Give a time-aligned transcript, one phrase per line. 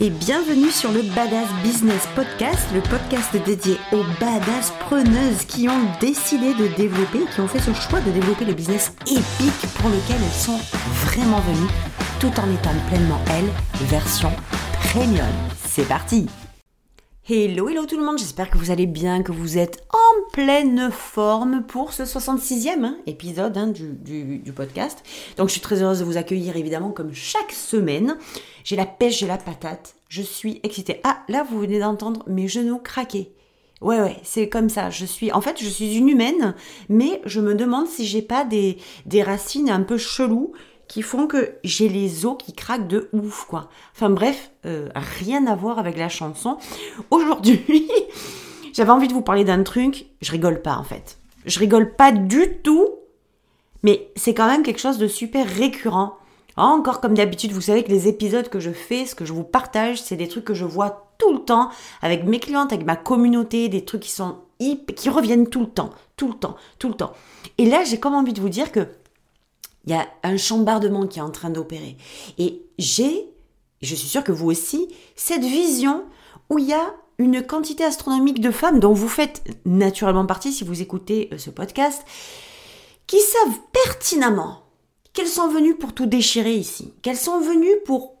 [0.00, 5.90] et bienvenue sur le Badass Business Podcast, le podcast dédié aux badass preneuses qui ont
[6.00, 10.16] décidé de développer, qui ont fait ce choix de développer le business épique pour lequel
[10.22, 10.58] elles sont
[11.06, 11.70] vraiment venues,
[12.20, 13.50] tout en étant pleinement elles,
[13.86, 14.30] version
[14.92, 15.26] premium.
[15.66, 16.28] C'est parti
[17.30, 20.90] Hello, hello tout le monde, j'espère que vous allez bien, que vous êtes en pleine
[20.90, 25.04] forme pour ce 66e hein, épisode hein, du, podcast.
[25.36, 28.16] Donc je suis très heureuse de vous accueillir évidemment comme chaque semaine.
[28.64, 31.02] J'ai la pêche, j'ai la patate, je suis excitée.
[31.04, 33.30] Ah, là vous venez d'entendre mes genoux craquer.
[33.82, 34.88] Ouais, ouais, c'est comme ça.
[34.88, 36.54] Je suis, en fait, je suis une humaine,
[36.88, 40.54] mais je me demande si j'ai pas des, des racines un peu cheloues
[40.88, 43.68] qui font que j'ai les os qui craquent de ouf, quoi.
[43.94, 46.56] Enfin bref, euh, rien à voir avec la chanson.
[47.10, 47.88] Aujourd'hui,
[48.72, 51.18] j'avais envie de vous parler d'un truc, je rigole pas en fait.
[51.44, 52.88] Je rigole pas du tout,
[53.82, 56.16] mais c'est quand même quelque chose de super récurrent.
[56.56, 59.44] Encore comme d'habitude, vous savez que les épisodes que je fais, ce que je vous
[59.44, 61.70] partage, c'est des trucs que je vois tout le temps
[62.02, 64.38] avec mes clientes, avec ma communauté, des trucs qui sont
[64.96, 67.12] qui reviennent tout le temps, tout le temps, tout le temps.
[67.58, 68.88] Et là, j'ai comme envie de vous dire que
[69.88, 71.96] il y a un chambardement qui est en train d'opérer.
[72.36, 73.30] Et j'ai,
[73.80, 74.86] je suis sûre que vous aussi,
[75.16, 76.04] cette vision
[76.50, 80.62] où il y a une quantité astronomique de femmes dont vous faites naturellement partie si
[80.62, 82.04] vous écoutez euh, ce podcast,
[83.06, 84.62] qui savent pertinemment
[85.14, 88.16] qu'elles sont venues pour tout déchirer ici, qu'elles sont venues pour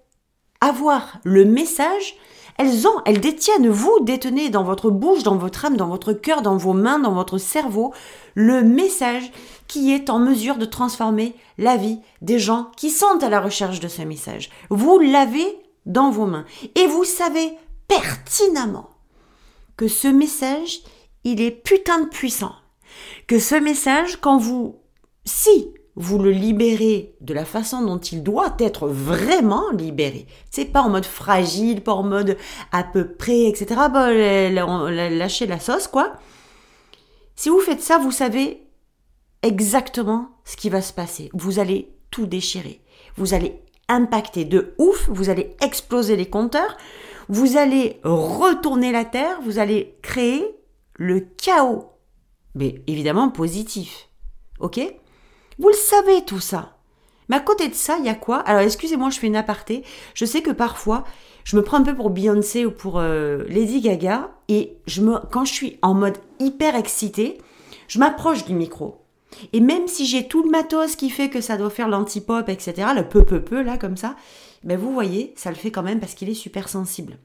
[0.62, 2.16] avoir le message,
[2.58, 6.42] elles ont, elles détiennent, vous détenez dans votre bouche, dans votre âme, dans votre cœur,
[6.42, 7.94] dans vos mains, dans votre cerveau,
[8.34, 9.30] le message
[9.68, 13.80] qui est en mesure de transformer la vie des gens qui sont à la recherche
[13.80, 14.50] de ce message.
[14.70, 15.46] Vous l'avez
[15.86, 17.52] dans vos mains et vous savez
[17.86, 18.90] pertinemment
[19.76, 20.80] que ce message,
[21.22, 22.54] il est putain de puissant.
[23.28, 24.76] Que ce message, quand vous,
[25.24, 30.26] si vous le libérez de la façon dont il doit être vraiment libéré.
[30.48, 32.36] C'est pas en mode fragile, pas en mode
[32.70, 33.66] à peu près, etc.
[33.92, 36.12] Bon, lâcher la sauce, quoi.
[37.34, 38.62] Si vous faites ça, vous savez
[39.42, 41.30] exactement ce qui va se passer.
[41.34, 42.80] Vous allez tout déchirer.
[43.16, 46.76] Vous allez impacter de ouf, vous allez exploser les compteurs,
[47.28, 50.46] vous allez retourner la Terre, vous allez créer
[50.94, 51.86] le chaos.
[52.54, 54.08] Mais évidemment positif.
[54.60, 54.80] Ok?
[55.58, 56.76] Vous le savez tout ça.
[57.28, 58.38] Mais à côté de ça, il y a quoi?
[58.38, 59.84] Alors excusez-moi, je fais une aparté.
[60.14, 61.04] Je sais que parfois,
[61.44, 65.18] je me prends un peu pour Beyoncé ou pour euh, Lady Gaga et je me,
[65.30, 67.38] quand je suis en mode hyper excitée,
[67.86, 69.04] je m'approche du micro.
[69.52, 72.88] Et même si j'ai tout le matos qui fait que ça doit faire l'antipop, etc.,
[72.96, 74.16] le peu peu peu là comme ça,
[74.64, 77.18] ben vous voyez, ça le fait quand même parce qu'il est super sensible.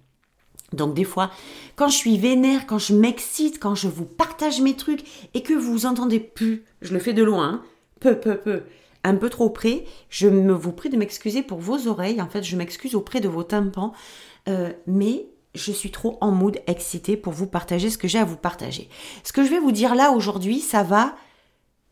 [0.74, 1.30] Donc des fois,
[1.76, 5.54] quand je suis vénère, quand je m'excite, quand je vous partage mes trucs et que
[5.54, 7.64] vous entendez plus, je le fais de loin, hein,
[8.04, 8.64] peu peu peu,
[9.04, 12.22] un peu trop près, je me vous prie de m'excuser pour vos oreilles.
[12.22, 13.94] En fait, je m'excuse auprès de vos tympans,
[14.48, 18.26] euh, mais je suis trop en mood excité pour vous partager ce que j'ai à
[18.26, 18.90] vous partager.
[19.24, 21.16] Ce que je vais vous dire là aujourd'hui, ça va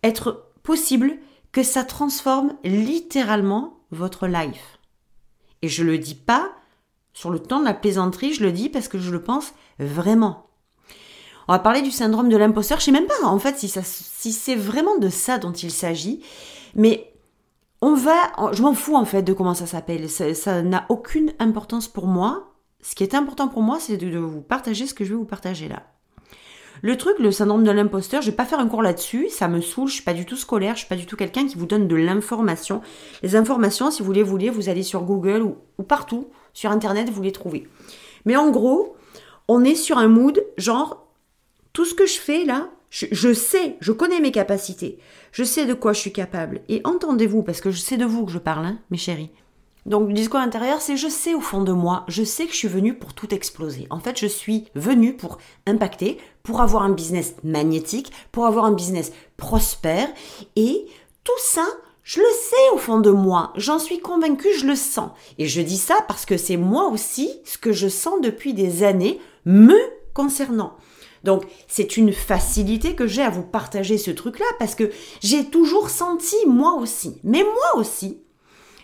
[0.04, 1.14] être possible
[1.52, 4.80] que ça transforme littéralement votre life.
[5.62, 6.52] Et je le dis pas
[7.14, 10.51] sur le temps de la plaisanterie, je le dis parce que je le pense vraiment.
[11.48, 12.80] On va parler du syndrome de l'imposteur.
[12.80, 16.22] Je sais même pas en fait si, c'est vraiment de ça dont il s'agit,
[16.76, 17.12] mais
[17.82, 20.10] on va, je m'en fous en fait de comment ça s'appelle.
[20.10, 22.54] Ça n'a aucune importance pour moi.
[22.82, 25.26] Ce qui est important pour moi, c'est de vous partager ce que je vais vous
[25.26, 25.84] partager là.
[26.84, 29.62] Le truc, le syndrome de l'imposteur, je vais pas faire un cours là-dessus, ça me
[29.62, 31.68] saoule, je suis pas du tout scolaire, je suis pas du tout quelqu'un qui vous
[31.68, 32.82] donne de l'information.
[33.22, 37.32] Les informations, si vous voulez, vous allez sur Google ou, partout, sur Internet, vous les
[37.32, 37.68] trouvez.
[38.26, 38.96] Mais en gros,
[39.48, 41.01] on est sur un mood genre,
[41.74, 45.00] tout ce que je fais là, je, sais, je connais mes capacités,
[45.32, 46.62] je sais de quoi je suis capable.
[46.68, 49.30] Et entendez-vous, parce que je sais de vous que je parle, hein, mes chéris.
[49.86, 52.58] Donc le discours intérieur, c'est je sais au fond de moi, je sais que je
[52.58, 53.88] suis venue pour tout exploser.
[53.90, 58.74] En fait, je suis venue pour impacter, pour avoir un business magnétique, pour avoir un
[58.74, 60.08] business prospère.
[60.56, 60.86] Et
[61.24, 61.66] tout ça,
[62.04, 65.12] je le sais au fond de moi, j'en suis convaincue, je le sens.
[65.40, 68.84] Et je dis ça parce que c'est moi aussi ce que je sens depuis des
[68.84, 69.78] années me
[70.14, 70.76] concernant.
[71.24, 74.92] Donc c'est une facilité que j'ai à vous partager ce truc-là parce que
[75.22, 78.20] j'ai toujours senti moi aussi, mais moi aussi,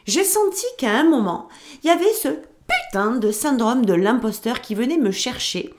[0.05, 1.47] j'ai senti qu'à un moment,
[1.83, 2.29] il y avait ce
[2.67, 5.73] putain de syndrome de l'imposteur qui venait me chercher.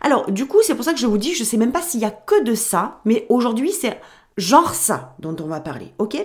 [0.00, 2.00] Alors, du coup, c'est pour ça que je vous dis, je sais même pas s'il
[2.00, 4.00] y a que de ça, mais aujourd'hui, c'est
[4.36, 6.24] genre ça dont on va parler, ok?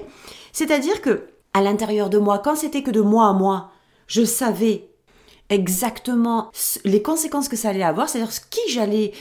[0.51, 3.71] C'est-à-dire que, à l'intérieur de moi, quand c'était que de moi à moi,
[4.07, 4.89] je savais
[5.49, 6.51] exactement
[6.83, 9.11] les conséquences que ça allait avoir, c'est-à-dire qui j'allais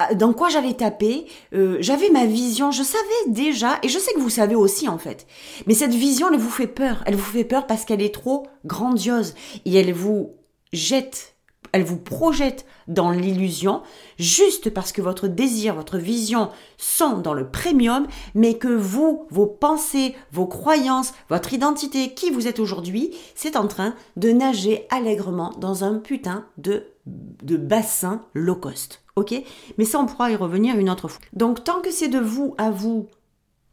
[0.00, 4.12] ah, dans quoi j'allais taper, euh, j'avais ma vision, je savais déjà, et je sais
[4.12, 5.26] que vous savez aussi en fait.
[5.66, 7.02] Mais cette vision, elle vous fait peur.
[7.04, 9.34] Elle vous fait peur parce qu'elle est trop grandiose
[9.64, 10.36] et elle vous
[10.72, 11.34] jette
[11.72, 13.82] elle vous projette dans l'illusion
[14.18, 19.46] juste parce que votre désir, votre vision sont dans le premium, mais que vous, vos
[19.46, 25.52] pensées, vos croyances, votre identité, qui vous êtes aujourd'hui, c'est en train de nager allègrement
[25.58, 29.02] dans un putain de, bassin low cost.
[29.16, 29.34] Ok?
[29.76, 31.20] Mais ça, on pourra y revenir une autre fois.
[31.32, 33.08] Donc, tant que c'est de vous à vous,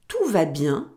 [0.07, 0.87] tout va bien,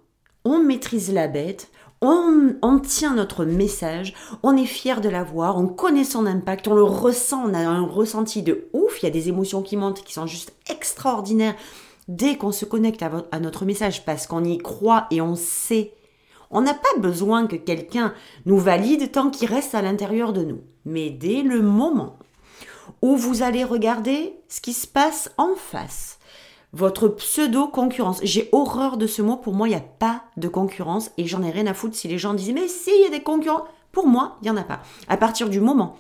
[0.44, 6.04] on maîtrise la bête, on, tient notre message, on est fier de l'avoir, on connaît
[6.04, 9.28] son impact, on le ressent, on a un ressenti de ouf, il y a des
[9.28, 11.56] émotions qui montent qui sont juste extraordinaires
[12.06, 15.92] dès qu'on se connecte à, à notre message parce qu'on y croit et on sait.
[16.50, 18.14] On n'a pas besoin que quelqu'un
[18.46, 20.60] nous valide tant qu'il reste à l'intérieur de nous.
[20.86, 22.16] Mais dès le moment
[23.02, 26.17] où vous allez regarder ce qui se passe en face,
[26.72, 28.20] votre pseudo-concurrence.
[28.22, 29.36] J'ai horreur de ce mot.
[29.36, 32.08] Pour moi, il n'y a pas de concurrence et j'en ai rien à foutre si
[32.08, 33.64] les gens disent mais si, il y a des concurrents.
[33.92, 34.82] Pour moi, il n'y en a pas.
[35.08, 35.96] À partir du moment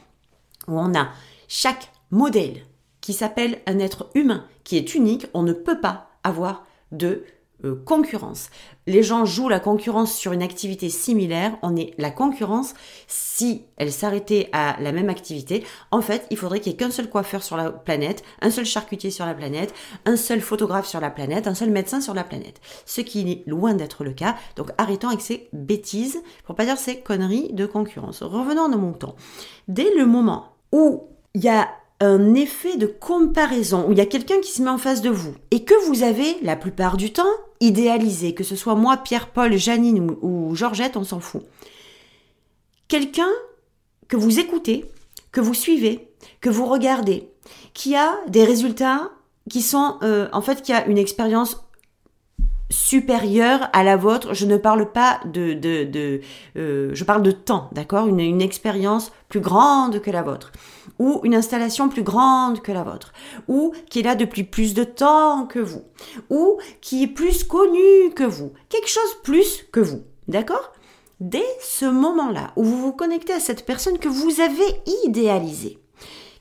[0.66, 1.08] où on a
[1.48, 2.66] chaque modèle
[3.00, 7.24] qui s'appelle un être humain qui est unique, on ne peut pas avoir de
[7.64, 8.50] euh, concurrence.
[8.86, 11.56] Les gens jouent la concurrence sur une activité similaire.
[11.62, 12.74] On est la concurrence
[13.06, 15.64] si elle s'arrêtait à la même activité.
[15.90, 18.64] En fait, il faudrait qu'il n'y ait qu'un seul coiffeur sur la planète, un seul
[18.64, 19.74] charcutier sur la planète,
[20.04, 22.60] un seul photographe sur la planète, un seul médecin sur la planète.
[22.86, 24.36] Ce qui est loin d'être le cas.
[24.56, 28.22] Donc arrêtons avec ces bêtises, pour pas dire ces conneries de concurrence.
[28.22, 29.16] Revenons à mon temps.
[29.66, 31.68] Dès le moment où il y a
[32.00, 35.10] un effet de comparaison où il y a quelqu'un qui se met en face de
[35.10, 37.24] vous et que vous avez la plupart du temps
[37.60, 41.42] idéalisé, que ce soit moi, Pierre, Paul, Janine ou, Georgette, on s'en fout.
[42.86, 43.30] Quelqu'un
[44.06, 44.84] que vous écoutez,
[45.32, 46.08] que vous suivez,
[46.40, 47.28] que vous regardez,
[47.74, 49.10] qui a des résultats
[49.50, 51.67] qui sont euh, en fait qui a une expérience
[52.70, 54.34] supérieure à la vôtre.
[54.34, 56.20] Je ne parle pas de, de, de
[56.56, 60.52] euh, je parle de temps, d'accord, une, une expérience plus grande que la vôtre,
[60.98, 63.12] ou une installation plus grande que la vôtre,
[63.46, 65.82] ou qui est là depuis plus de temps que vous,
[66.30, 70.72] ou qui est plus connu que vous, quelque chose plus que vous, d'accord?
[71.20, 75.78] Dès ce moment-là où vous vous connectez à cette personne que vous avez idéalisée,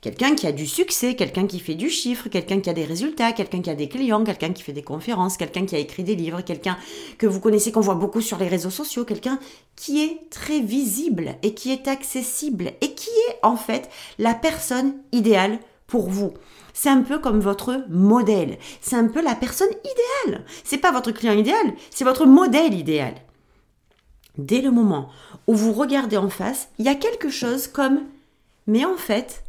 [0.01, 3.31] quelqu'un qui a du succès, quelqu'un qui fait du chiffre, quelqu'un qui a des résultats,
[3.31, 6.15] quelqu'un qui a des clients, quelqu'un qui fait des conférences, quelqu'un qui a écrit des
[6.15, 6.77] livres, quelqu'un
[7.17, 9.39] que vous connaissez, qu'on voit beaucoup sur les réseaux sociaux, quelqu'un
[9.75, 13.89] qui est très visible et qui est accessible et qui est en fait
[14.19, 16.33] la personne idéale pour vous.
[16.73, 18.57] C'est un peu comme votre modèle.
[18.81, 20.45] C'est un peu la personne idéale.
[20.63, 23.15] C'est pas votre client idéal, c'est votre modèle idéal.
[24.37, 25.09] Dès le moment
[25.47, 28.01] où vous regardez en face, il y a quelque chose comme
[28.67, 29.43] mais en fait,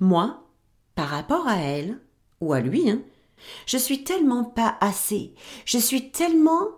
[0.00, 0.44] moi,
[0.94, 1.98] par rapport à elle,
[2.40, 3.02] ou à lui, hein,
[3.66, 6.68] je suis tellement pas assez, je suis tellement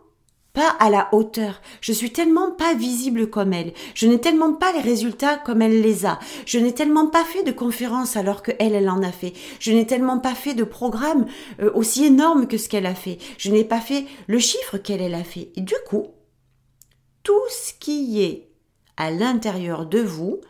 [0.52, 4.72] pas à la hauteur, je suis tellement pas visible comme elle, je n'ai tellement pas
[4.72, 8.52] les résultats comme elle les a, je n'ai tellement pas fait de conférences alors que
[8.58, 11.26] elle, elle en a fait, je n'ai tellement pas fait de programme
[11.60, 15.00] euh, aussi énorme que ce qu'elle a fait, je n'ai pas fait le chiffre qu'elle,
[15.00, 15.50] elle a fait.
[15.56, 16.08] Et du coup,
[17.22, 18.50] tout ce qui est
[18.96, 20.40] à l'intérieur de vous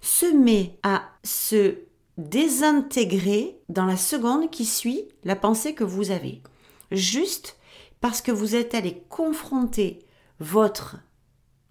[0.00, 1.76] se met à se
[2.18, 6.42] désintégrer dans la seconde qui suit la pensée que vous avez.
[6.90, 7.56] Juste
[8.00, 10.00] parce que vous êtes allé confronter
[10.40, 10.96] votre,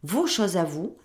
[0.03, 0.97] vos choses à vous,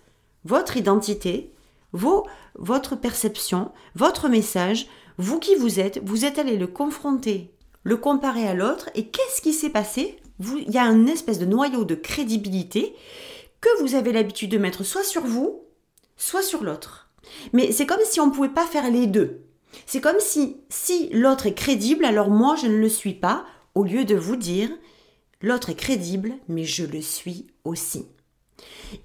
[0.45, 1.53] votre identité,
[1.91, 2.25] vos,
[2.55, 4.87] votre perception, votre message,
[5.17, 9.41] vous qui vous êtes, vous êtes allé le confronter, le comparer à l'autre, et qu'est-ce
[9.41, 10.19] qui s'est passé?
[10.39, 12.95] Il y a une espèce de noyau de crédibilité
[13.61, 15.63] que vous avez l'habitude de mettre soit sur vous,
[16.15, 17.06] soit sur l'autre.
[17.53, 19.43] Mais c'est comme si on ne pouvait pas faire les deux.
[19.85, 23.45] C'est comme si, si l'autre est crédible, alors moi je ne le suis pas,
[23.75, 24.69] au lieu de vous dire,
[25.41, 28.07] l'autre est crédible, mais je le suis aussi.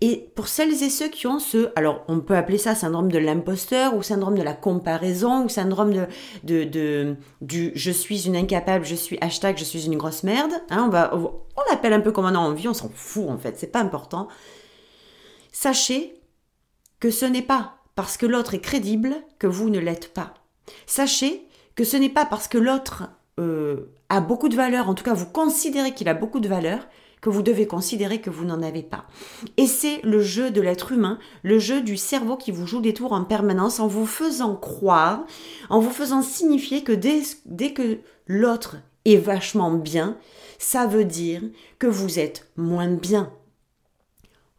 [0.01, 3.19] Et pour celles et ceux qui ont ce, alors on peut appeler ça syndrome de
[3.19, 6.07] l'imposteur ou syndrome de la comparaison ou syndrome de,
[6.45, 10.53] de, de, du je suis une incapable, je suis hashtag je suis une grosse merde,
[10.71, 13.39] hein, on va, on l'appelle un peu comme on a envie, on s'en fout en
[13.39, 14.29] fait, c'est pas important.
[15.51, 16.15] Sachez
[17.01, 20.35] que ce n'est pas parce que l'autre est crédible que vous ne l'êtes pas.
[20.87, 23.05] Sachez que ce n'est pas parce que l'autre
[23.41, 26.87] euh, a beaucoup de valeur, en tout cas vous considérez qu'il a beaucoup de valeur,
[27.23, 29.07] que vous devez considérer que vous n'en avez pas.
[29.57, 32.95] Et c'est le jeu de l'être humain, le jeu du cerveau qui vous joue des
[32.95, 35.25] tours en permanence en vous faisant croire,
[35.71, 40.19] en vous faisant signifier que dès, dès que l'autre est vachement bien,
[40.59, 41.43] ça veut dire
[41.79, 43.33] que vous êtes moins bien.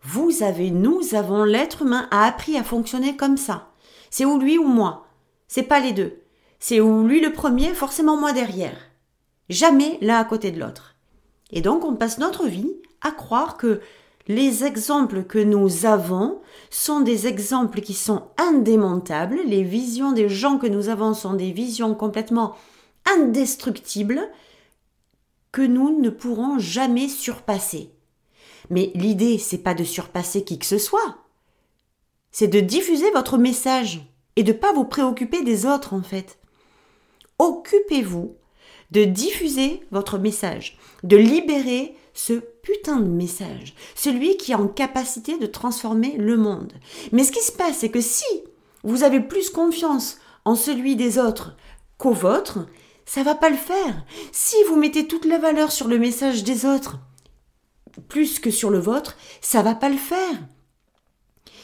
[0.03, 3.69] Vous avez, nous avons, l'être humain a appris à fonctionner comme ça.
[4.09, 5.07] C'est ou lui ou moi.
[5.47, 6.21] C'est pas les deux.
[6.59, 8.77] C'est ou lui le premier, forcément moi derrière.
[9.49, 10.95] Jamais l'un à côté de l'autre.
[11.51, 13.81] Et donc on passe notre vie à croire que
[14.27, 19.39] les exemples que nous avons sont des exemples qui sont indémontables.
[19.45, 22.55] Les visions des gens que nous avons sont des visions complètement
[23.05, 24.21] indestructibles
[25.51, 27.91] que nous ne pourrons jamais surpasser.
[28.69, 31.17] Mais l'idée, c'est pas de surpasser qui que ce soit.
[32.31, 34.01] C'est de diffuser votre message
[34.35, 36.39] et de pas vous préoccuper des autres, en fait.
[37.39, 38.35] Occupez-vous
[38.91, 45.37] de diffuser votre message, de libérer ce putain de message, celui qui est en capacité
[45.37, 46.73] de transformer le monde.
[47.11, 48.25] Mais ce qui se passe, c'est que si
[48.83, 51.55] vous avez plus confiance en celui des autres
[51.97, 52.67] qu'au vôtre,
[53.05, 54.05] ça va pas le faire.
[54.31, 56.99] Si vous mettez toute la valeur sur le message des autres,
[58.07, 60.35] plus que sur le vôtre, ça va pas le faire.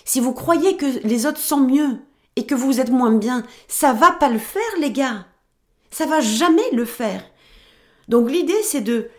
[0.05, 1.99] Si vous croyez que les autres sont mieux
[2.35, 5.25] et que vous êtes moins bien, ça va pas le faire, les gars.
[5.91, 7.23] Ça va jamais le faire.
[8.07, 9.09] Donc l'idée, c'est de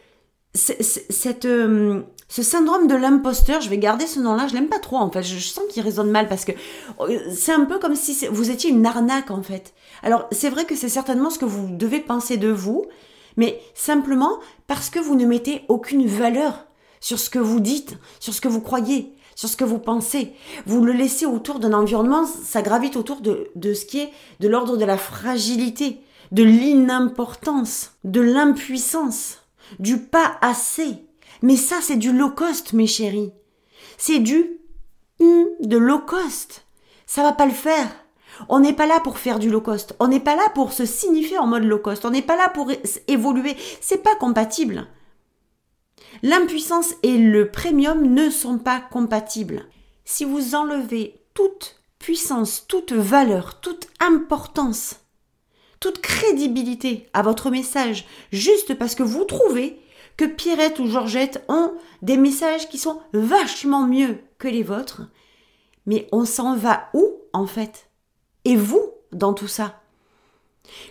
[0.54, 4.96] cette, euh, ce syndrome de l'imposteur, je vais garder ce nom-là, je l'aime pas trop
[4.96, 6.52] en fait, je, sens qu'il résonne mal parce que
[7.00, 9.74] euh, c'est un peu comme si vous étiez une arnaque en fait.
[10.02, 12.86] Alors c'est vrai que c'est certainement ce que vous devez penser de vous,
[13.36, 16.66] mais simplement parce que vous ne mettez aucune valeur
[17.00, 20.32] sur ce que vous dites, sur ce que vous croyez, sur ce que vous pensez.
[20.66, 24.48] Vous le laissez autour d'un environnement, ça gravite autour de, de ce qui est de
[24.48, 26.00] l'ordre de la fragilité,
[26.32, 29.38] de l'inimportance, de l'impuissance
[29.78, 31.04] du pas assez.
[31.42, 33.32] Mais ça, c'est du low cost, mes chéris.
[33.98, 34.56] C'est du
[35.20, 36.64] de low cost.
[37.06, 37.88] Ça va pas le faire.
[38.48, 39.94] On n'est pas là pour faire du low cost.
[40.00, 42.04] On n'est pas là pour se signifier en mode low cost.
[42.04, 42.70] On n'est pas là pour
[43.06, 43.56] évoluer.
[43.80, 44.86] C'est pas compatible.
[46.22, 49.66] L'impuissance et le premium ne sont pas compatibles.
[50.04, 55.00] Si vous enlevez toute puissance, toute valeur, toute importance
[55.80, 59.80] toute crédibilité à votre message juste parce que vous trouvez
[60.16, 65.02] que Pierrette ou Georgette ont des messages qui sont vachement mieux que les vôtres.
[65.86, 67.88] Mais on s'en va où en fait?
[68.44, 69.80] Et vous dans tout ça?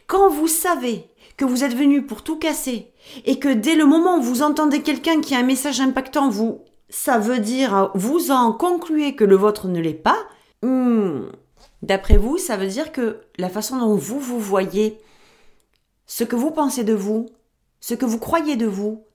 [0.07, 1.08] Quand vous savez
[1.39, 2.93] que vous êtes venu pour tout casser
[3.25, 6.62] et que dès le moment où vous entendez quelqu'un qui a un message impactant, vous,
[6.89, 10.17] ça veut dire, vous en concluez que le vôtre ne l'est pas,
[10.62, 11.22] hmm,
[11.81, 15.00] D'après vous, ça veut dire que la façon dont vous vous voyez,
[16.05, 17.27] ce que vous pensez de vous,
[17.79, 19.05] ce que vous croyez de vous,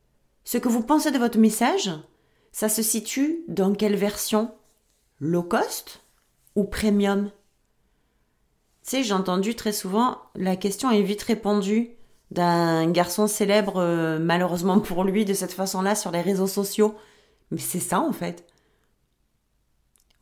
[0.44, 1.90] ce que vous pensez de votre message,
[2.52, 4.54] ça se situe dans quelle version?
[5.20, 6.00] Low cost
[6.54, 7.30] ou premium?
[8.82, 11.96] Tu sais, j'ai entendu très souvent, la question est vite répondue
[12.30, 16.94] d'un garçon célèbre, euh, malheureusement pour lui, de cette façon-là sur les réseaux sociaux.
[17.50, 18.46] Mais c'est ça en fait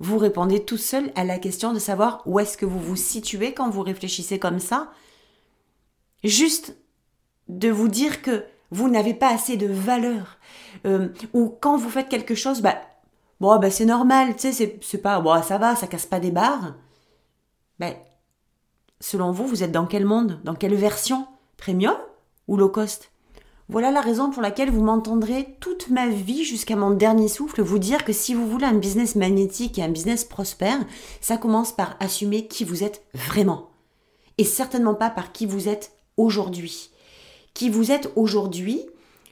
[0.02, 3.54] vous répondez tout seul à la question de savoir où est-ce que vous vous situez
[3.54, 4.90] quand vous réfléchissez comme ça.
[6.24, 6.76] Juste
[7.48, 10.38] de vous dire que vous n'avez pas assez de valeur.
[10.86, 12.80] Euh, ou quand vous faites quelque chose, bah,
[13.38, 16.32] bon, bah, c'est normal, tu sais, c'est pas, bon, ça va, ça casse pas des
[16.32, 16.74] barres.
[17.78, 17.94] Ben,
[18.98, 20.40] selon vous, vous êtes dans quel monde?
[20.42, 21.28] Dans quelle version?
[21.62, 21.94] Premium
[22.48, 23.12] ou low cost?
[23.68, 27.78] Voilà la raison pour laquelle vous m'entendrez toute ma vie jusqu'à mon dernier souffle vous
[27.78, 30.80] dire que si vous voulez un business magnétique et un business prospère,
[31.20, 33.70] ça commence par assumer qui vous êtes vraiment.
[34.38, 36.90] Et certainement pas par qui vous êtes aujourd'hui.
[37.54, 38.80] Qui vous êtes aujourd'hui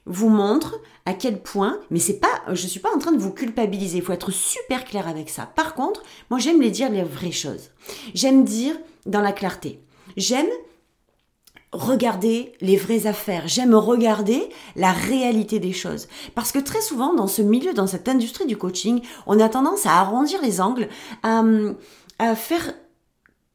[0.06, 3.32] vous montre à quel point, mais c'est pas, je suis pas en train de vous
[3.32, 5.46] culpabiliser, il faut être super clair avec ça.
[5.46, 7.70] Par contre, moi j'aime les dire les vraies choses.
[8.14, 9.80] J'aime dire dans la clarté.
[10.16, 10.46] J'aime
[11.72, 16.08] regarder les vraies affaires, j'aime regarder la réalité des choses.
[16.34, 19.86] Parce que très souvent, dans ce milieu, dans cette industrie du coaching, on a tendance
[19.86, 20.88] à arrondir les angles,
[21.22, 22.74] à, faire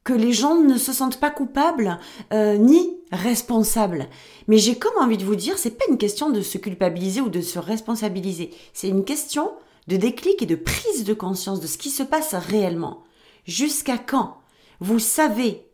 [0.02, 1.98] que les gens ne se sentent pas coupables
[2.32, 4.06] euh, ni responsables.
[4.48, 7.28] Mais j'ai comme envie de vous dire, c'est pas une question de se culpabiliser ou
[7.28, 8.50] de se responsabiliser.
[8.72, 9.52] C'est une question
[9.88, 13.04] de déclic et de prise de conscience de ce qui se passe réellement.
[13.46, 14.38] Jusqu'à quand
[14.80, 15.66] vous savez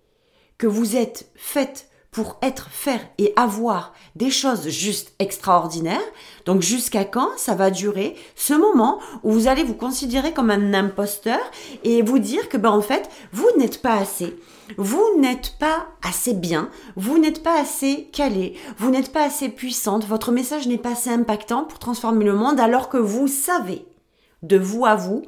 [0.58, 5.98] que vous êtes faite pour être, faire et avoir des choses juste extraordinaires.
[6.44, 10.74] Donc jusqu'à quand ça va durer ce moment où vous allez vous considérer comme un
[10.74, 11.40] imposteur
[11.84, 14.36] et vous dire que ben en fait vous n'êtes pas assez.
[14.76, 20.06] Vous n'êtes pas assez bien, vous n'êtes pas assez calé, vous n'êtes pas assez puissante,
[20.06, 23.86] votre message n'est pas assez impactant pour transformer le monde alors que vous savez
[24.42, 25.22] de vous à vous,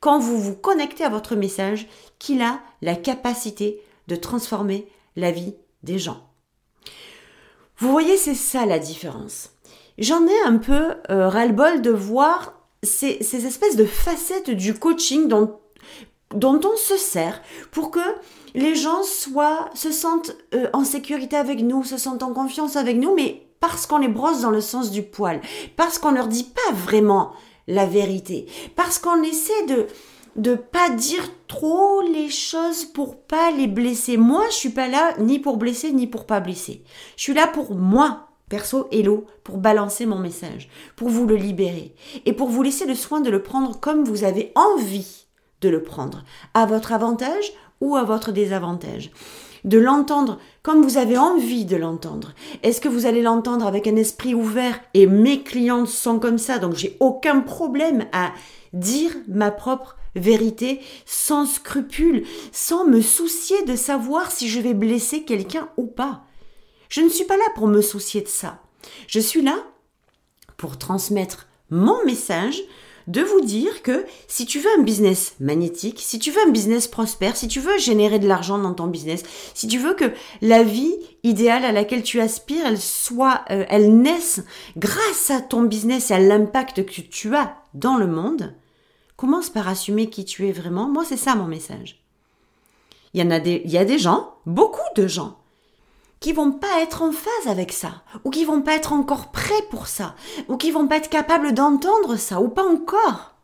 [0.00, 1.86] quand vous vous connectez à votre message,
[2.18, 6.29] qu'il a la capacité de transformer la vie des gens.
[7.80, 9.50] Vous voyez, c'est ça la différence.
[9.96, 15.58] J'en ai un peu euh, ras-le-bol de voir ces, espèces de facettes du coaching dont,
[16.34, 18.00] on se sert pour que
[18.54, 22.96] les gens soient, se sentent euh, en sécurité avec nous, se sentent en confiance avec
[22.96, 25.40] nous, mais parce qu'on les brosse dans le sens du poil,
[25.76, 27.32] parce qu'on leur dit pas vraiment
[27.66, 28.46] la vérité.
[28.76, 29.86] Parce qu'on essaie de
[30.36, 34.16] de pas dire trop les choses pour pas les blesser.
[34.16, 36.84] Moi, je suis pas là ni pour blesser ni pour pas blesser.
[37.16, 41.94] Je suis là pour moi, perso hello, pour balancer mon message, pour vous le libérer
[42.26, 45.26] et pour vous laisser le soin de le prendre comme vous avez envie
[45.60, 49.10] de le prendre, à votre avantage ou à votre désavantage
[49.64, 52.32] de l'entendre comme vous avez envie de l'entendre.
[52.62, 56.58] Est-ce que vous allez l'entendre avec un esprit ouvert et mes clientes sont comme ça,
[56.58, 58.32] donc j'ai aucun problème à
[58.72, 65.24] dire ma propre vérité sans scrupule, sans me soucier de savoir si je vais blesser
[65.24, 66.24] quelqu'un ou pas.
[66.88, 68.62] Je ne suis pas là pour me soucier de ça.
[69.06, 69.56] Je suis là
[70.56, 72.62] pour transmettre mon message,
[73.10, 76.86] de vous dire que si tu veux un business magnétique, si tu veux un business
[76.86, 80.12] prospère, si tu veux générer de l'argent dans ton business, si tu veux que
[80.42, 84.42] la vie idéale à laquelle tu aspires, elle soit, euh, elle naisse
[84.76, 88.54] grâce à ton business et à l'impact que tu as dans le monde,
[89.20, 90.88] commence par assumer qui tu es vraiment.
[90.88, 92.02] Moi, c'est ça mon message.
[93.12, 95.36] Il y en a des, gens, beaucoup de gens,
[96.20, 99.62] qui vont pas être en phase avec ça, ou qui vont pas être encore prêts
[99.70, 100.14] pour ça,
[100.48, 103.34] ou qui vont pas être capables d'entendre ça, ou pas encore.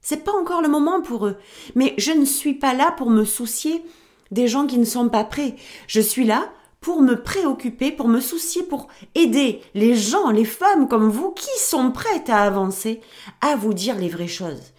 [0.00, 1.38] C'est pas encore le moment pour eux.
[1.74, 3.84] Mais je ne suis pas là pour me soucier
[4.30, 5.56] des gens qui ne sont pas prêts.
[5.88, 10.86] Je suis là pour me préoccuper, pour me soucier, pour aider les gens, les femmes
[10.86, 13.00] comme vous qui sont prêtes à avancer,
[13.40, 14.72] à vous dire les vraies choses.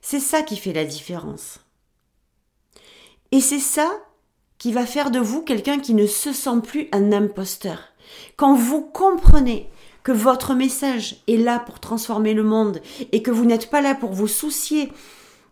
[0.00, 1.60] C'est ça qui fait la différence.
[3.32, 3.90] Et c'est ça
[4.58, 7.78] qui va faire de vous quelqu'un qui ne se sent plus un imposteur.
[8.36, 9.70] Quand vous comprenez
[10.02, 12.80] que votre message est là pour transformer le monde
[13.12, 14.92] et que vous n'êtes pas là pour vous soucier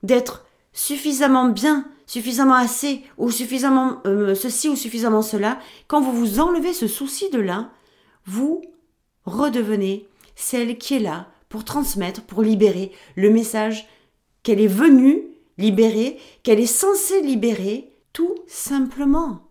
[0.02, 6.40] d'être suffisamment bien, suffisamment assez ou suffisamment euh, ceci ou suffisamment cela, quand vous vous
[6.40, 7.70] enlevez ce souci de là,
[8.26, 8.62] vous
[9.24, 13.86] redevenez celle qui est là pour transmettre, pour libérer le message
[14.48, 15.24] qu'elle est venue
[15.58, 19.42] libérer, qu'elle est censée libérer tout simplement.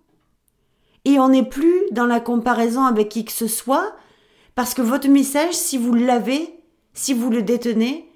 [1.06, 3.96] Et on n'est plus dans la comparaison avec qui que ce soit,
[4.56, 6.50] parce que votre message, si vous l'avez,
[6.96, 8.12] si vous le détenez,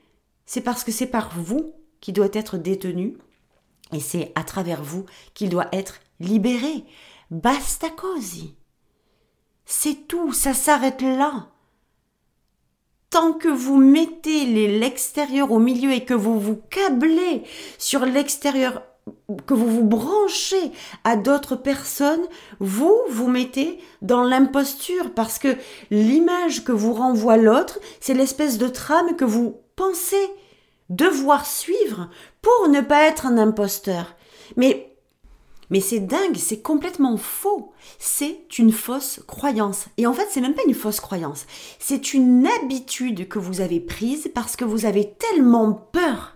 [0.48, 3.16] c'est parce que c'est par vous qu'il doit être détenu,
[3.94, 6.84] et c'est à travers vous qu'il doit être libéré.
[7.30, 8.56] Basta così.
[9.66, 11.52] C'est tout, ça s'arrête là.
[13.12, 14.46] Tant que vous mettez
[14.80, 17.44] l'extérieur au milieu et que vous vous câblez
[17.78, 18.82] sur l'extérieur
[19.46, 20.72] que vous vous branchez
[21.04, 22.26] à d'autres personnes,
[22.60, 25.56] vous vous mettez dans l'imposture parce que
[25.90, 30.30] l'image que vous renvoie l'autre, c'est l'espèce de trame que vous pensez
[30.90, 32.10] devoir suivre
[32.42, 34.16] pour ne pas être un imposteur.
[34.56, 34.91] Mais
[35.72, 37.72] mais c'est dingue, c'est complètement faux.
[37.98, 39.86] C'est une fausse croyance.
[39.98, 41.48] Et en fait, c'est même pas une fausse croyance.
[41.80, 46.36] C'est une habitude que vous avez prise parce que vous avez tellement peur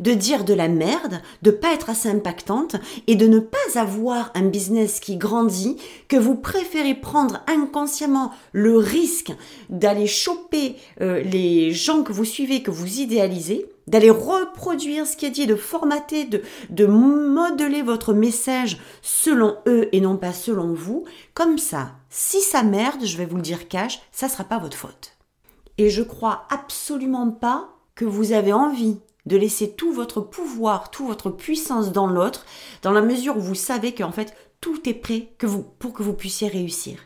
[0.00, 4.30] de dire de la merde, de pas être assez impactante et de ne pas avoir
[4.34, 5.76] un business qui grandit,
[6.08, 9.32] que vous préférez prendre inconsciemment le risque
[9.70, 15.26] d'aller choper euh, les gens que vous suivez, que vous idéalisez, d'aller reproduire ce qui
[15.26, 20.72] est dit, de formater, de, de modeler votre message selon eux et non pas selon
[20.72, 21.04] vous.
[21.34, 24.76] Comme ça, si ça merde, je vais vous le dire cash, ça sera pas votre
[24.76, 25.16] faute.
[25.78, 31.06] Et je crois absolument pas que vous avez envie de laisser tout votre pouvoir, toute
[31.06, 32.44] votre puissance dans l'autre,
[32.82, 36.02] dans la mesure où vous savez qu'en fait tout est prêt que vous, pour que
[36.02, 36.98] vous puissiez réussir.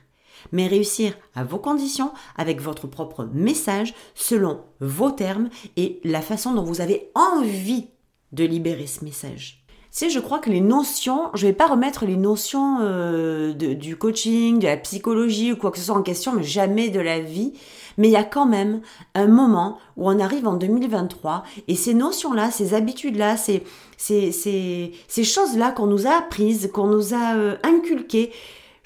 [0.53, 6.55] Mais réussir à vos conditions, avec votre propre message, selon vos termes et la façon
[6.55, 7.89] dont vous avez envie
[8.33, 9.67] de libérer ce message.
[9.91, 14.59] C'est, je crois que les notions, je vais pas remettre les notions euh, du coaching,
[14.59, 17.55] de la psychologie ou quoi que ce soit en question, mais jamais de la vie.
[17.97, 18.83] Mais il y a quand même
[19.15, 23.63] un moment où on arrive en 2023 et ces notions-là, ces habitudes-là, ces,
[23.97, 28.33] ces, choses-là qu'on nous a apprises, qu'on nous a euh, inculquées,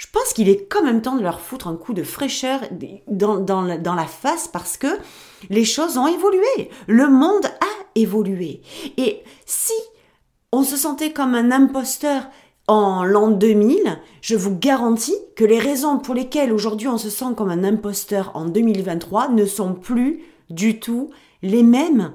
[0.01, 2.61] je pense qu'il est quand même temps de leur foutre un coup de fraîcheur
[3.07, 4.87] dans, la face parce que
[5.51, 6.71] les choses ont évolué.
[6.87, 8.63] Le monde a évolué.
[8.97, 9.75] Et si
[10.53, 12.31] on se sentait comme un imposteur
[12.67, 17.35] en l'an 2000, je vous garantis que les raisons pour lesquelles aujourd'hui on se sent
[17.37, 21.11] comme un imposteur en 2023 ne sont plus du tout
[21.43, 22.15] les mêmes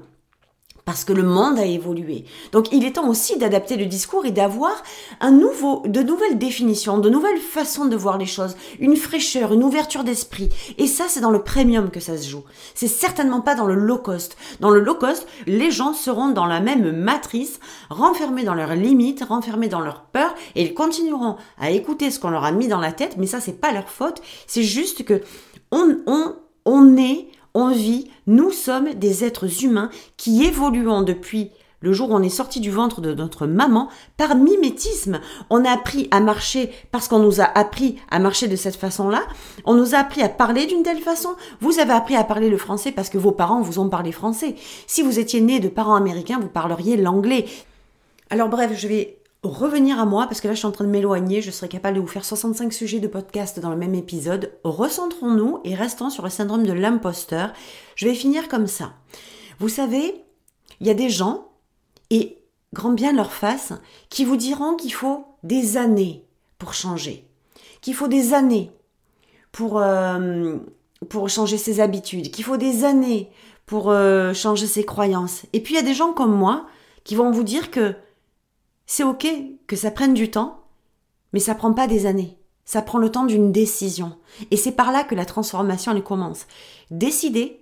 [0.86, 2.24] parce que le monde a évolué.
[2.52, 4.72] Donc il est temps aussi d'adapter le discours et d'avoir
[5.20, 9.64] un nouveau, de nouvelles définitions, de nouvelles façons de voir les choses, une fraîcheur, une
[9.64, 10.48] ouverture d'esprit.
[10.78, 12.44] Et ça, c'est dans le premium que ça se joue.
[12.76, 14.36] C'est certainement pas dans le low cost.
[14.60, 17.58] Dans le low cost, les gens seront dans la même matrice,
[17.90, 22.30] renfermés dans leurs limites, renfermés dans leurs peurs, et ils continueront à écouter ce qu'on
[22.30, 24.22] leur a mis dans la tête, mais ça, c'est pas leur faute.
[24.46, 25.20] C'est juste que
[25.72, 29.88] on, on, on est on vit, nous sommes des êtres humains
[30.18, 33.88] qui évoluons depuis le jour où on est sorti du ventre de notre maman,
[34.18, 35.20] par mimétisme.
[35.48, 39.22] On a appris à marcher parce qu'on nous a appris à marcher de cette façon-là.
[39.64, 41.30] On nous a appris à parler d'une telle façon.
[41.60, 44.56] Vous avez appris à parler le français parce que vos parents vous ont parlé français.
[44.86, 47.46] Si vous étiez né de parents américains, vous parleriez l'anglais.
[48.28, 50.90] Alors bref, je vais revenir à moi parce que là je suis en train de
[50.90, 54.52] m'éloigner, je serais capable de vous faire 65 sujets de podcast dans le même épisode.
[54.64, 57.52] Recentrons-nous et restons sur le syndrome de l'imposteur.
[57.94, 58.92] Je vais finir comme ça.
[59.58, 60.24] Vous savez,
[60.80, 61.48] il y a des gens
[62.10, 62.38] et
[62.72, 63.72] grand bien leur face,
[64.10, 66.24] qui vous diront qu'il faut des années
[66.58, 67.24] pour changer,
[67.80, 68.70] qu'il faut des années
[69.52, 70.58] pour, euh,
[71.28, 73.30] changer ses habitudes, qu'il faut des années
[73.64, 75.44] pour euh, changer ses croyances.
[75.52, 76.66] Et puis il y a des gens comme moi
[77.04, 77.94] qui vont vous dire que
[78.86, 79.26] c'est ok
[79.66, 80.64] que ça prenne du temps,
[81.32, 82.38] mais ça prend pas des années.
[82.64, 84.16] Ça prend le temps d'une décision.
[84.50, 86.46] Et c'est par là que la transformation elle commence.
[86.90, 87.60] Décider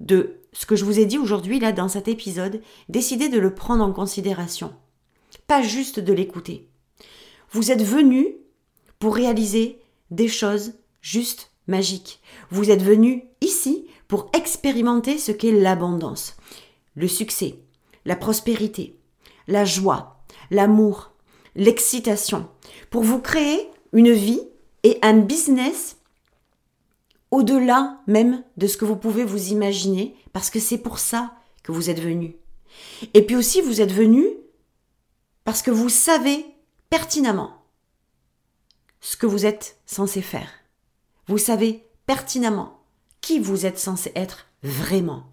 [0.00, 3.54] de ce que je vous ai dit aujourd'hui, là, dans cet épisode, décidez de le
[3.54, 4.72] prendre en considération.
[5.46, 6.68] Pas juste de l'écouter.
[7.50, 8.36] Vous êtes venu
[8.98, 12.20] pour réaliser des choses juste magiques.
[12.50, 16.36] Vous êtes venu ici pour expérimenter ce qu'est l'abondance,
[16.94, 17.58] le succès,
[18.04, 18.98] la prospérité,
[19.48, 20.15] la joie,
[20.50, 21.12] l'amour,
[21.54, 22.48] l'excitation,
[22.90, 24.42] pour vous créer une vie
[24.82, 25.96] et un business
[27.30, 31.72] au-delà même de ce que vous pouvez vous imaginer, parce que c'est pour ça que
[31.72, 32.36] vous êtes venu.
[33.14, 34.26] Et puis aussi, vous êtes venu
[35.44, 36.44] parce que vous savez
[36.90, 37.62] pertinemment
[39.00, 40.50] ce que vous êtes censé faire.
[41.26, 42.80] Vous savez pertinemment
[43.20, 45.24] qui vous êtes censé être vraiment.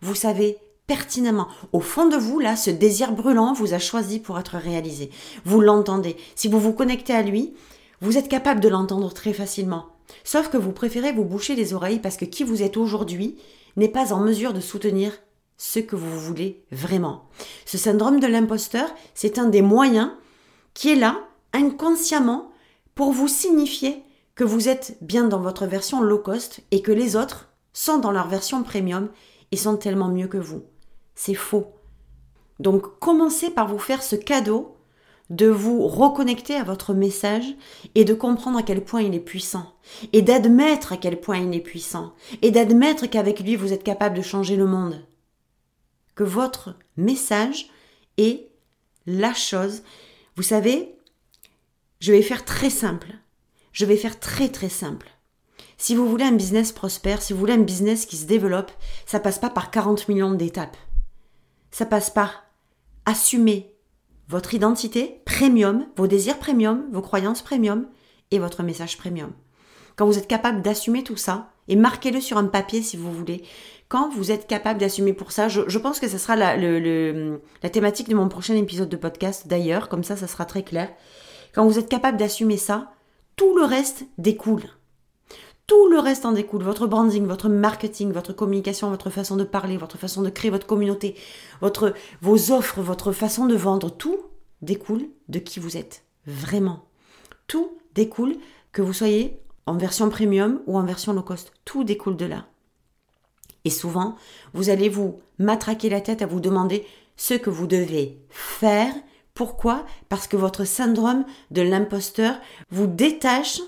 [0.00, 0.58] Vous savez
[0.90, 1.46] pertinemment.
[1.72, 5.10] Au fond de vous, là, ce désir brûlant vous a choisi pour être réalisé.
[5.44, 6.16] Vous l'entendez.
[6.34, 7.54] Si vous vous connectez à lui,
[8.00, 9.86] vous êtes capable de l'entendre très facilement.
[10.24, 13.36] Sauf que vous préférez vous boucher les oreilles parce que qui vous êtes aujourd'hui
[13.76, 15.12] n'est pas en mesure de soutenir
[15.58, 17.28] ce que vous voulez vraiment.
[17.66, 20.10] Ce syndrome de l'imposteur, c'est un des moyens
[20.74, 21.20] qui est là,
[21.52, 22.50] inconsciemment,
[22.96, 24.02] pour vous signifier
[24.34, 28.10] que vous êtes bien dans votre version low cost et que les autres sont dans
[28.10, 29.08] leur version premium
[29.52, 30.64] et sont tellement mieux que vous.
[31.22, 31.74] C'est faux.
[32.60, 34.78] Donc commencez par vous faire ce cadeau
[35.28, 37.44] de vous reconnecter à votre message
[37.94, 39.74] et de comprendre à quel point il est puissant
[40.14, 44.16] et d'admettre à quel point il est puissant et d'admettre qu'avec lui vous êtes capable
[44.16, 45.04] de changer le monde.
[46.14, 47.68] Que votre message
[48.16, 48.48] est
[49.04, 49.82] la chose.
[50.36, 50.96] Vous savez,
[51.98, 53.12] je vais faire très simple.
[53.72, 55.10] Je vais faire très très simple.
[55.76, 58.72] Si vous voulez un business prospère, si vous voulez un business qui se développe,
[59.04, 60.78] ça passe pas par 40 millions d'étapes.
[61.70, 62.44] Ça passe par
[63.06, 63.74] assumer
[64.28, 67.86] votre identité premium, vos désirs premium, vos croyances premium
[68.30, 69.32] et votre message premium.
[69.96, 73.42] Quand vous êtes capable d'assumer tout ça, et marquez-le sur un papier si vous voulez,
[73.88, 78.08] quand vous êtes capable d'assumer pour ça, je, pense que ce sera la, la thématique
[78.08, 80.88] de mon prochain épisode de podcast d'ailleurs, comme ça ça sera très clair.
[81.52, 82.92] Quand vous êtes capable d'assumer ça,
[83.36, 84.62] tout le reste découle.
[85.70, 86.64] Tout le reste en découle.
[86.64, 90.66] Votre branding, votre marketing, votre communication, votre façon de parler, votre façon de créer votre
[90.66, 91.14] communauté,
[91.60, 94.18] vos offres, votre façon de vendre, tout
[94.62, 96.02] découle de qui vous êtes.
[96.26, 96.86] Vraiment.
[97.46, 98.34] Tout découle
[98.72, 101.52] que vous soyez en version premium ou en version low cost.
[101.64, 102.46] Tout découle de là.
[103.64, 104.16] Et souvent,
[104.54, 106.84] vous allez vous matraquer la tête à vous demander
[107.16, 108.92] ce que vous devez faire.
[109.34, 109.86] Pourquoi?
[110.08, 112.34] Parce que votre syndrome de l'imposteur
[112.72, 113.60] vous détache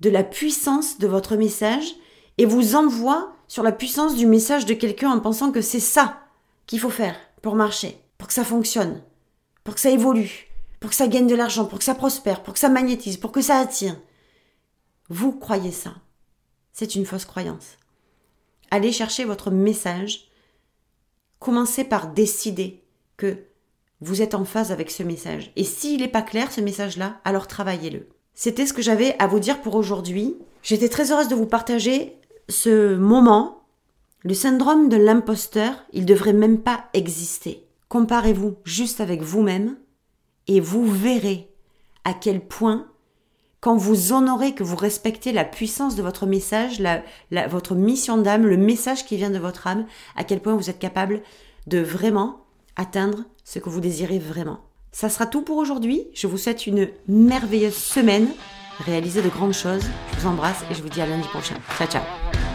[0.00, 1.94] de la puissance de votre message
[2.38, 6.20] et vous envoie sur la puissance du message de quelqu'un en pensant que c'est ça
[6.66, 9.02] qu'il faut faire pour marcher, pour que ça fonctionne,
[9.64, 10.48] pour que ça évolue,
[10.80, 13.32] pour que ça gagne de l'argent, pour que ça prospère, pour que ça magnétise, pour
[13.32, 13.96] que ça attire.
[15.08, 15.94] Vous croyez ça.
[16.72, 17.78] C'est une fausse croyance.
[18.70, 20.28] Allez chercher votre message.
[21.38, 22.84] Commencez par décider
[23.16, 23.44] que
[24.00, 25.52] vous êtes en phase avec ce message.
[25.56, 28.08] Et s'il n'est pas clair, ce message-là, alors travaillez-le.
[28.38, 30.36] C'était ce que j'avais à vous dire pour aujourd'hui.
[30.62, 32.18] J'étais très heureuse de vous partager
[32.50, 33.62] ce moment.
[34.20, 37.66] Le syndrome de l'imposteur, il devrait même pas exister.
[37.88, 39.78] Comparez-vous juste avec vous-même
[40.48, 41.48] et vous verrez
[42.04, 42.88] à quel point,
[43.60, 46.82] quand vous honorez que vous respectez la puissance de votre message,
[47.48, 50.78] votre mission d'âme, le message qui vient de votre âme, à quel point vous êtes
[50.78, 51.22] capable
[51.66, 52.44] de vraiment
[52.76, 54.60] atteindre ce que vous désirez vraiment.
[54.96, 56.08] Ça sera tout pour aujourd'hui.
[56.14, 58.28] Je vous souhaite une merveilleuse semaine.
[58.86, 59.84] Réalisez de grandes choses.
[60.14, 61.56] Je vous embrasse et je vous dis à lundi prochain.
[61.76, 62.45] Ciao, ciao.